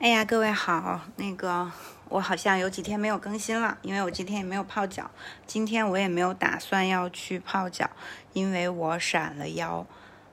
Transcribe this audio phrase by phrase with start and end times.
[0.00, 1.70] 哎呀，各位好，那个
[2.08, 5.10] 我好像有几天没有更新了，因为我今天也没有泡脚，
[5.46, 7.90] 今天我也没有打算要去泡脚，
[8.32, 9.86] 因为我闪了腰。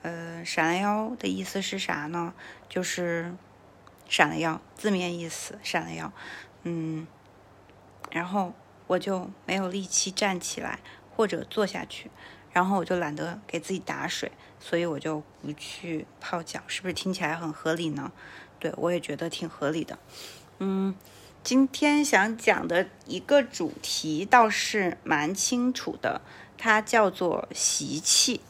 [0.00, 2.32] 呃，闪了腰的意思是啥呢？
[2.70, 3.34] 就是
[4.08, 6.10] 闪了腰，字面意思，闪了腰。
[6.62, 7.06] 嗯，
[8.10, 8.54] 然后
[8.86, 10.78] 我就没有力气站起来
[11.14, 12.10] 或者坐下去，
[12.50, 18.10] 然后我就懒得给自己打水，所以我就不去泡脚，是不是听起来很合理呢？
[18.60, 19.98] 对，我也觉得挺合理的。
[20.58, 20.94] 嗯，
[21.42, 26.20] 今天想讲的一个主题倒是蛮清楚的，
[26.58, 28.42] 它叫做习气。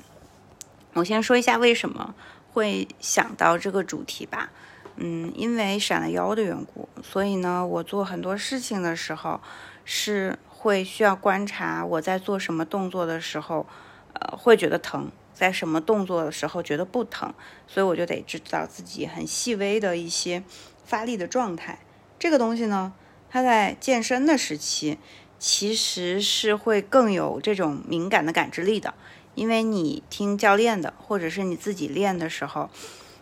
[0.95, 2.15] 我先说一下为什么
[2.53, 4.51] 会想到这个主题吧。
[4.97, 9.41] 嗯，因为闪了腰的缘故，所以呢，我做很多事情的时候
[9.85, 13.65] 是会需要观察我在做什么动作的时候，
[14.13, 15.11] 呃，会觉得疼。
[15.41, 17.33] 在什么动作的时候觉得不疼，
[17.67, 20.43] 所以我就得知道自己很细微的一些
[20.85, 21.79] 发力的状态。
[22.19, 22.93] 这个东西呢，
[23.31, 24.99] 它在健身的时期
[25.39, 28.93] 其实是会更有这种敏感的感知力的，
[29.35, 32.69] 因为你听教练的，或者是你自己练的时候，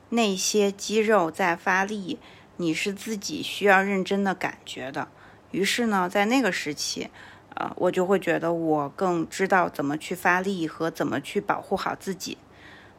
[0.09, 2.19] 那些肌肉在发力，
[2.57, 5.07] 你是自己需要认真的感觉的。
[5.53, 7.11] 于是呢，在那个时期。
[7.59, 12.39] 啊，我就会觉得我更知道怎么去发力和怎么去保护好自己。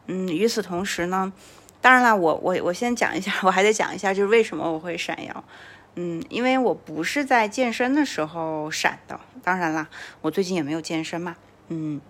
[0.08, 1.32] 嗯，与此同时呢，
[1.80, 5.44] 当然了，我我我先讲一下， 我还得讲一下，就是为什么我会闪耀。
[5.96, 9.18] 嗯，因为我不是在健身的时候闪的。
[9.42, 9.88] 当然啦，
[10.22, 11.38] 我最近也没有健身嘛。
[11.70, 12.02] 嗯，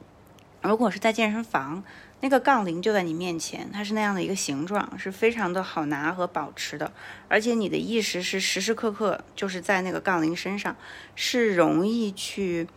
[0.62, 1.84] 如果是在健身房。
[2.22, 6.92] 那个杠铃就在你面前，它是那样的一个形状，是非常的好拿和保持的，
[7.30, 10.76] 而且你的意识是时时刻刻就是在那个杠铃身上，
[11.16, 12.68] 是容易去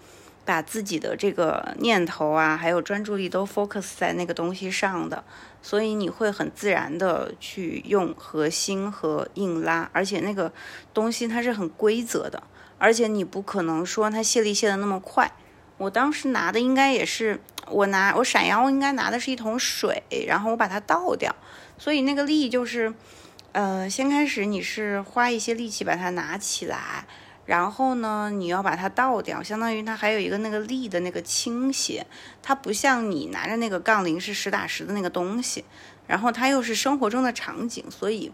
[0.45, 5.25] 把自己的这个念头啊，还有专注力都 focus 在那个东西上的，
[5.61, 10.53] 所以你会很自然的去用核心和硬拉，而且那个
[10.95, 12.41] 东西它是很规则的，
[12.79, 15.33] 而且你不可能说它泄力泄的那么快。
[15.83, 17.41] 我当时拿的应该也是。
[17.71, 21.35] 我拿我闪腰应该拿的是一桶水，然后我把它倒掉，
[21.79, 22.93] 所以那个力就是，
[23.53, 27.07] 呃，先开始你是花一些力气把它拿起来，
[27.47, 32.05] 然后呢你要把它倒掉，相当于它还有一个那个力的那个倾斜，
[32.43, 35.65] 它不像你拿着那个杠铃是实打实的那个东西，
[36.09, 38.33] 然后它又是生活中的场景，所以。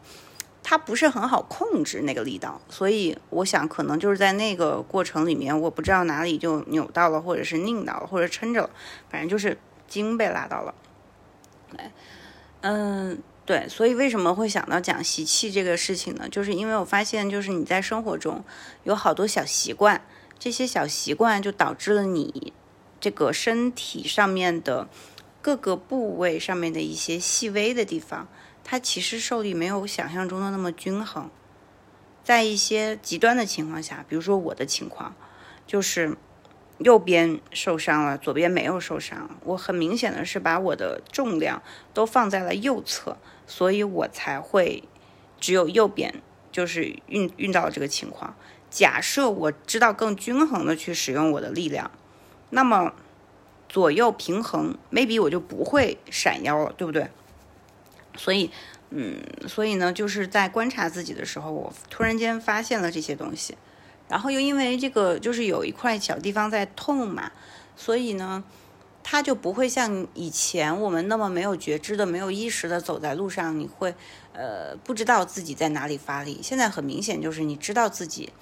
[0.63, 8.71] 它不是很好控制那个力道，所以我想可能就是在那个过程里面，我不知道哪里就扭到了，或者是拧到了，或者撑着了，
[9.09, 10.75] 反正就是筋被拉到了。
[11.71, 11.91] 对，
[12.61, 16.29] 嗯，对，所以为什么会想到讲习气这个事情呢？
[16.29, 18.45] 就是因为我发现，就是你在生活中
[18.85, 20.03] 有好多小习惯，
[20.39, 22.53] 这些小习惯就导致了你
[23.01, 24.89] 这个身体上面的
[25.41, 28.29] 各个部位上面的一些细微的地方。
[28.71, 31.31] 它其实受力没有想象中的那么均衡，
[32.23, 35.15] 在一些极端的情况下，比如说我的情况，
[35.67, 36.19] 就是
[36.77, 39.31] 右边受伤了，左边没有受伤。
[39.45, 41.63] 我很明显的是把我的重量
[41.95, 44.85] 都放在了右侧，所以我才会
[45.41, 46.21] 只有右边
[46.53, 48.37] 就是运运到这个情况。
[48.69, 51.91] 假设我知道更均衡的去使用我的力量，
[52.51, 52.93] 那么
[53.67, 57.11] 左右平衡，maybe 我就不会闪腰了，对不对？
[58.19, 58.51] 所以，
[58.91, 63.57] 嗯，所以呢，就是在观察自己的时候，我突然间发现了这些东西，
[64.09, 67.31] 然后又因为这个就是有一块小地方在痛嘛，
[67.77, 68.43] 所以呢，
[69.05, 73.95] 它就不会像以前我们那么没有觉知的、没有意识的走在路上，你会
[74.33, 76.41] 呃不知道自己在哪里发力。
[76.43, 78.33] 现在很明显就是你知道自己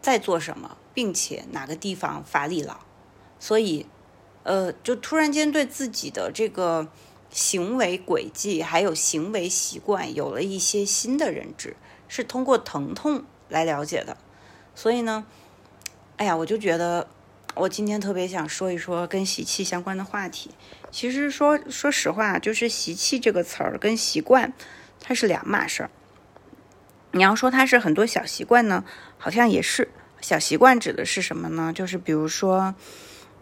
[0.00, 2.80] 在做什么，并且哪个地方发力了，
[3.38, 3.84] 所以
[4.44, 6.88] 呃，就突然间对自己的这个。
[7.32, 11.76] 行为轨迹还有行为习惯有了一些新的认知，
[12.06, 14.16] 是通过疼痛来了解的。
[14.74, 15.26] 所以呢，
[16.18, 17.08] 哎呀，我就觉得
[17.54, 20.50] 我今天特别想说一说跟习气相关的话题。
[20.90, 24.52] 其实说说实话，就是习气这个词儿跟习惯
[25.00, 25.90] 它是两码事儿。
[27.12, 28.84] 你要说它是很多小习惯呢，
[29.18, 29.88] 好像也是。
[30.20, 31.72] 小习惯指的是什么呢？
[31.74, 32.74] 就是比如说，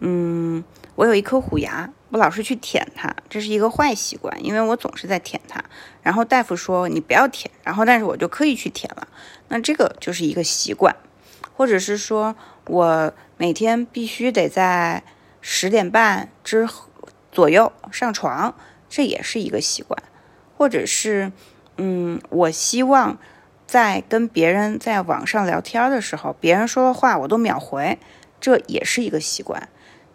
[0.01, 0.65] 嗯。
[0.97, 5.65] 我有一颗虎牙，我老是去舔它，这是一个坏习惯，因为我总是在舔它。
[6.03, 9.09] 然后大夫说你不要舔，然后但是我就刻意去舔了，
[9.49, 10.95] 那这个就是一个习惯。
[11.57, 12.37] 或者是说
[12.67, 15.03] 我每天必须得在
[15.41, 16.69] 十点半之
[17.33, 18.55] 左右上床，
[18.91, 20.03] 这也是一个习惯。
[20.59, 21.33] 或者是
[21.79, 23.17] 嗯，我希望
[23.67, 27.99] 在跟别人在网上聊天的时候，别人说的话我都秒回，
[28.39, 29.71] 这也是一个习惯。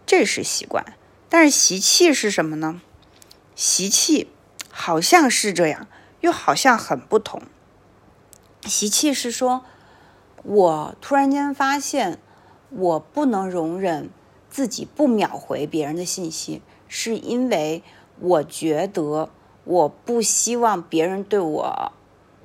[0.06, 0.86] 这是习惯，
[1.30, 2.82] 但是习气是什么呢？
[3.56, 4.30] 习气
[4.70, 5.88] 好像是这样，
[6.22, 7.42] 又好像很不同。
[8.66, 9.64] 习气是说，
[10.44, 12.20] 我突然间发现，
[12.70, 14.10] 我不能容忍
[14.50, 17.82] 自己不秒回别人的信息，是因为
[18.20, 19.30] 我觉得
[19.64, 21.92] 我不希望别人对我，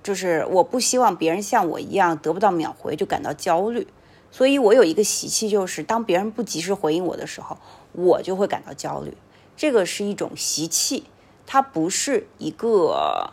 [0.03, 3.87] 就是我不希望别人像我一样得不到秒回就感到焦虑，
[4.31, 7.59] 所以我有一个习气，就是当别人不及时回应我的时候，
[7.93, 9.17] 我就会感到焦虑。
[9.57, 11.05] 这个是一种习气，
[11.47, 13.33] 它不是一个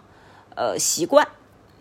[0.55, 1.27] 呃习惯。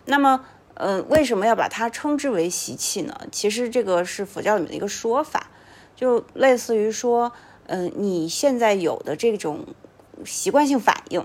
[0.05, 0.45] 那么。
[0.79, 3.19] 呃，为什么要把它称之为习气呢？
[3.33, 5.49] 其实这个是佛教里面的一个说法，
[5.97, 7.33] 就类似于说，
[7.65, 9.65] 嗯，你现在有的这种
[10.27, 11.25] 习惯性反应，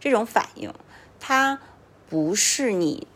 [0.00, 0.74] 这种反应，
[1.20, 1.60] 它
[2.08, 3.06] 不是你，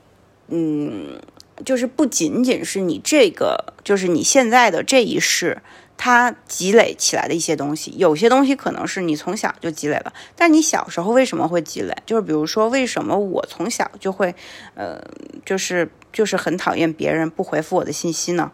[0.46, 1.20] 嗯，
[1.64, 5.62] 就是不仅仅是你这个，就是你现在的这一世。
[5.96, 11.96] 它积累起来的一些东西，有些东西可能是你从小就积累了，但你小时候为什么会积累？
[12.04, 14.34] 就是比如说，为什么我从小就会，
[14.74, 15.00] 呃，
[15.46, 18.50] 就是就是很讨厌别人不回复我的信息呢？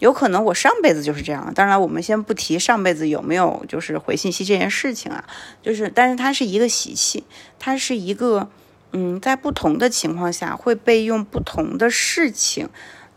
[0.00, 1.52] 有可能我上辈子就是这样。
[1.54, 5.24] 当然，我们先不提上辈子有没有就是回信息这件事情啊，
[5.62, 7.22] 就是，但是它是一个习气，
[7.60, 8.50] 它是一个，
[8.92, 12.68] 嗯，在不同的情况下会被用不同的事情。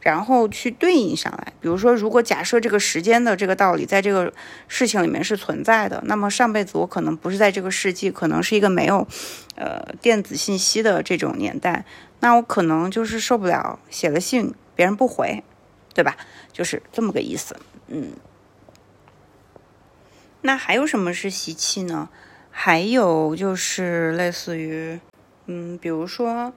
[0.01, 4.31] 然后去对应上来，比如说，如果假设这个时间的这个道理在这个
[4.69, 9.05] 事情里面是存在的，那么上辈子我可能不是在这个世纪，可能是一个没有，
[9.55, 11.83] 呃，电子信息的这种年代，
[12.21, 15.43] 那我可能就是受不了写了信别人不回，
[15.93, 16.15] 对吧？
[16.53, 17.57] 就是这么个意思。
[17.87, 18.13] 嗯，
[20.43, 22.07] 那还有什么是习气呢？
[22.49, 24.97] 还有就是类似于，
[25.51, 26.53] 嗯，比如说，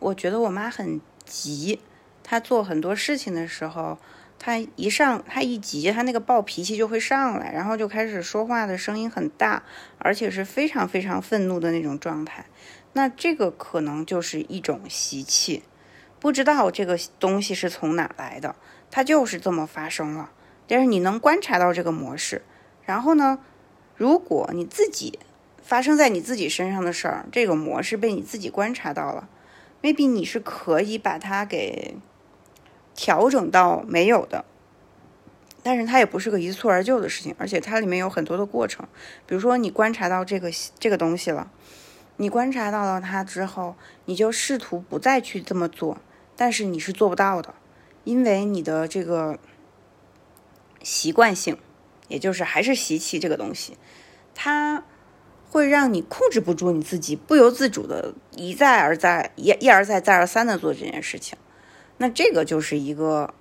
[0.00, 1.78] 我觉得我妈很急。
[2.24, 3.98] 她做很多事情的时候，
[4.36, 9.62] 她一上她一急，她那个暴脾气就会上来，然后就开始说话的声音很大，
[9.98, 12.46] 而且是非常非常愤怒的那种状态。
[12.94, 15.62] 那这个可能就是一种习气，
[16.18, 18.56] 不知道这个东西是从哪来的，
[18.90, 20.32] 它就是这么发生了。
[20.66, 22.42] 但是你能观察到这个模式，
[22.84, 23.38] 然后呢，
[23.94, 25.20] 如果你自己
[25.62, 29.28] 发生在你自己身上的事儿，这个模式被你自己观察到了
[29.82, 31.96] ，maybe 你是可以把它给。
[32.94, 34.44] 调整到没有的，
[35.62, 38.86] 但是它也不是个一蹴而就的事情，而且它里面有很多的过程。
[39.26, 41.50] 比如说，你观察到这个这个东西了，
[42.18, 45.96] 你观察到了它之后，你就试图不再去这么做，
[46.36, 47.54] 但是你是做不到的，
[48.04, 49.38] 因为你的这个
[50.82, 51.56] 习惯性，
[52.08, 53.78] 也就是还是习气这个东西，
[54.34, 54.84] 它
[55.52, 61.36] 会让你控制不住你自己，不由自主的一再而再、一一而再、再而三的做这件事情。
[61.98, 63.34] 那这个就是一个，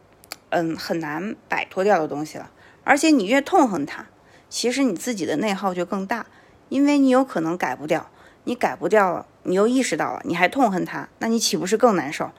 [0.49, 2.51] 嗯，很难摆脱掉的东西了。
[2.83, 4.07] 而且你越痛恨它，
[4.49, 6.25] 其实你自己的内耗就更大，
[6.67, 8.11] 因为你有可能改不掉。
[8.43, 12.29] 你改不掉了，你又意识到了，你还痛恨它，那你岂不是更难受？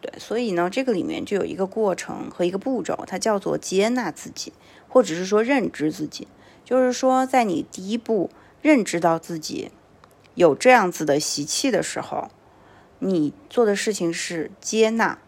[0.00, 4.52] 对，所以呢，这个里面就有一个过程和一个步骤，它叫做接纳自己，
[4.88, 6.28] 或者是说认知自己。
[6.64, 8.30] 就是说，在你第一步
[8.62, 9.70] 认知到自己
[10.34, 12.28] 有这样子的习气的时候，
[12.98, 15.18] 你做的事情是接纳。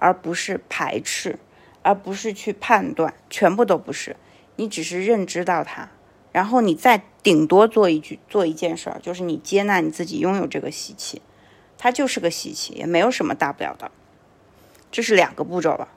[0.00, 1.38] 而不是排斥，
[1.80, 4.16] 而不是去判断，全部都不是。
[4.56, 5.88] 你只是认知到它，
[6.30, 11.22] 然后你再顶多做一句做一件事儿，就是你接纳你自己拥有这个习气，
[11.78, 13.90] 它就是个习气，也没有什么大不了的。
[14.92, 15.88] 这是两个步骤了，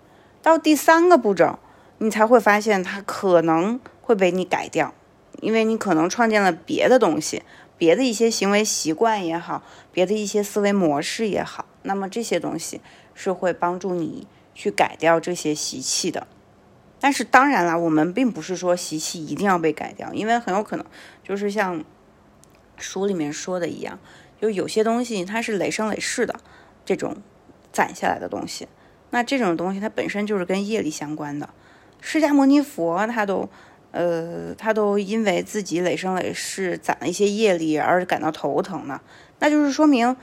[0.42, 1.60] 到第三个步骤，
[1.98, 4.94] 你才会发现它可能会被你改掉，
[5.41, 7.44] 因为你可能创建了别的东西，
[7.77, 12.82] 别的一些行为习惯也好，别的一些思维模式也好，那么这些东西。
[13.20, 16.27] 是会帮助你去改掉这些习气的，
[17.00, 20.86] 但是当然了，我们并不是说习气一定要被改掉，因为很有可能
[21.24, 21.84] 就是像
[22.77, 23.98] 书里面说的一样，
[24.39, 26.39] 就有些东西它是累生累世的
[26.86, 27.17] 这种
[27.72, 28.67] 攒下来的东西，
[29.10, 31.50] 那这种东西它本身就是跟业力相关的。
[32.00, 33.50] 释迦牟尼佛他都
[33.98, 39.01] 呃他都因为自己累生累世攒了一些业力而感到头疼呢，
[39.39, 40.16] 那就是说明。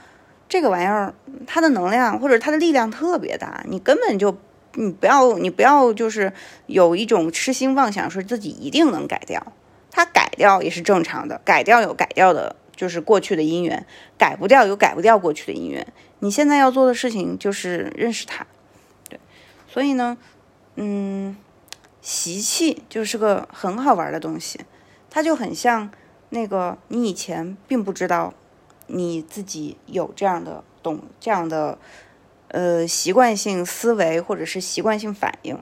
[0.47, 1.15] 这个玩意儿，
[1.47, 4.37] 它的能量或者它的力量特别大，你根本就，
[4.75, 6.31] 你不要，你不要就是
[6.67, 9.45] 有一种痴心妄想，说自己一定能改掉。
[9.91, 13.81] 它改掉也是正常的，改掉有改掉的，就是过去的因缘；
[14.19, 15.85] 改不掉有改不掉过去的因缘。
[16.19, 18.47] 你现在要做的事情就是认识它，
[19.09, 19.19] 对。
[19.67, 20.17] 所以呢，
[20.77, 21.35] 嗯，
[22.05, 24.61] 习气就是个很好玩的东西，
[25.11, 25.91] 它就很像
[26.29, 28.33] 那个你以前并不知道。
[28.87, 31.79] 你自己有这样的懂这样的
[32.49, 35.59] 呃习惯性思维或者是习惯性反应，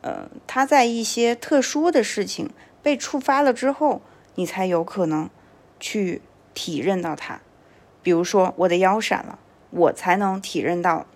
[0.00, 2.50] 呃，他在一些特殊的事情
[2.82, 4.02] 被触发了之后，
[4.34, 5.30] 你才有可能
[5.78, 6.20] 去
[6.54, 7.40] 体认到它。
[8.02, 9.38] 比如说我的腰闪了，
[9.70, 11.06] 我才能体认到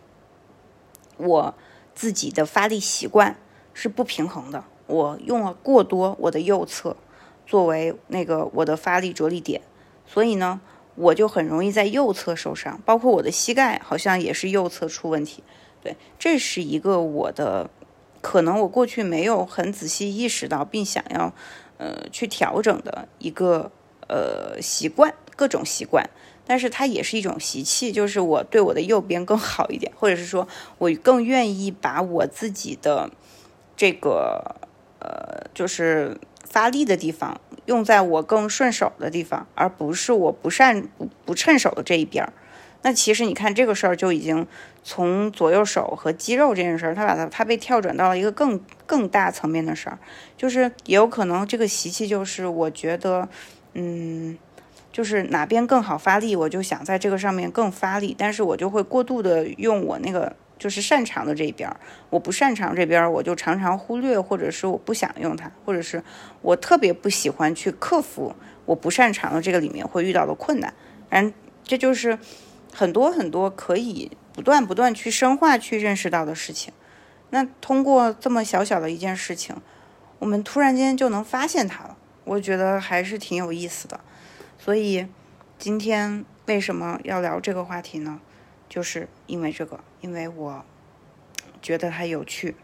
[1.17, 1.55] 我
[1.97, 3.37] 自己的发力习惯
[3.81, 6.95] 是不平衡的，我用了过多我的右侧
[7.47, 9.63] 作为那个我的发力着力点，
[10.07, 10.61] 所以呢，
[10.97, 15.43] 我就很容易在右侧受伤，包括我的膝盖好像也是右侧出问题。
[15.83, 17.71] 对，这是一个我的
[18.21, 21.33] 可能我过去没有很仔细意识到并想要
[21.79, 23.73] 呃去调整的一个
[24.09, 26.05] 呃习惯，各种习惯。
[26.47, 33.09] 但是它也是一种习气，就是我对我的右边更好一点，或者是说我更愿意把我自己的
[33.81, 34.57] 这个
[34.99, 42.31] 呃，就是发力的地方用在我更顺手的地方，而不是我不善不不趁手的这一边儿。
[42.83, 44.47] 那其实你看这个事儿就已经
[44.85, 49.99] 从左右手和肌肉这件事儿，它把它它被跳转到了一个更更大层面的事儿，
[50.37, 53.27] 就是也有可能这个习气就是我觉得
[53.73, 54.37] 嗯。
[54.93, 61.69] 就是哪边更好发力，我就想在这个上面更发力，但是我就会过度的用我那个就是擅长的这一边，
[62.11, 66.05] 我不擅长这边，我就常常忽略，或者是我不想用它，或者是
[66.43, 68.37] 我特别不喜欢去克服
[68.67, 70.73] 我不擅长的这个里面会遇到的困难。
[71.09, 71.33] 嗯，
[71.65, 72.19] 这就是
[72.73, 76.73] 很多很多可以不断不断去深化去认识到的事情。
[77.31, 79.57] 那通过这么小小的一件事情，
[80.19, 83.99] 我们突然间就能发现它了，我觉得还是挺有意思的。
[84.59, 85.07] 所以，
[85.59, 88.21] 今天为什么要聊这个话题呢？
[88.71, 90.65] 就是因为这个，因为我
[91.61, 92.57] 觉得它有趣。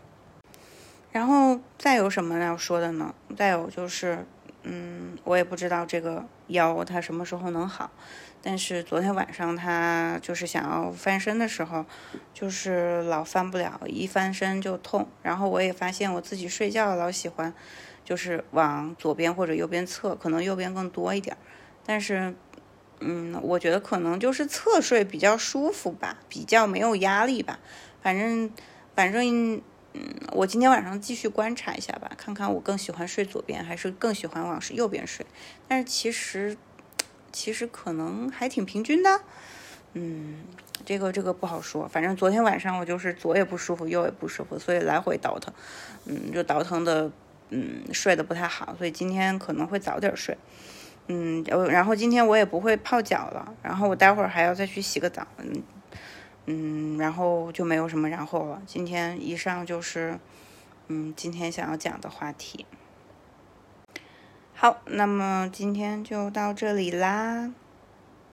[1.12, 3.14] 然后再有什么要说的呢？
[3.36, 4.24] 再有就是，
[4.62, 7.90] 嗯，我也不知道这个腰它什么时候能好。
[8.42, 11.84] 但是昨天晚上他就是想要翻身的时候，
[12.32, 15.08] 就是老翻不了，一翻身就痛。
[15.22, 17.52] 然后我也发现我自己睡觉老喜欢，
[18.04, 21.36] 就是往左边或者右边侧，可能右边更多一点。
[21.84, 22.36] 但是，
[23.00, 27.58] 嗯，我觉得可能就是侧睡比较舒服吧，比较没有压力吧。
[28.02, 28.50] 反正，
[28.94, 29.56] 反正，
[29.92, 35.26] 嗯，我今天晚上继续观察一下吧，看看我更喜欢睡左边，还是更喜欢往是右边睡。
[35.68, 36.56] 但是其实，
[37.32, 39.20] 其实可能还挺平均的。
[39.92, 40.44] 嗯，
[40.84, 41.88] 这个这个不好说。
[41.88, 45.52] 反正昨天晚上我就是左也不舒服，右也不舒服，所以来回倒腾，
[46.04, 47.10] 嗯，就倒腾的，
[47.50, 48.74] 嗯，睡得不太好。
[48.78, 50.36] 所以今天可能会早点睡。
[51.08, 55.62] 嗯，然后今天我也不会泡脚了，然后我待会儿还要再去洗个澡，嗯
[56.46, 58.62] 嗯，然后就没有什么然后了。
[58.66, 60.18] 今天以上就是，
[60.88, 62.66] 嗯，今天想要讲的话题。
[64.54, 67.52] 好，那么今天就到这里啦。